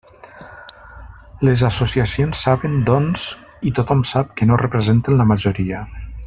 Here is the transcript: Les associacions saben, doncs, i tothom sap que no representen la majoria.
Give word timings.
Les 1.49 1.63
associacions 1.67 2.41
saben, 2.47 2.79
doncs, 2.89 3.27
i 3.71 3.75
tothom 3.81 4.03
sap 4.15 4.33
que 4.41 4.49
no 4.53 4.59
representen 4.63 5.21
la 5.23 5.29
majoria. 5.35 5.85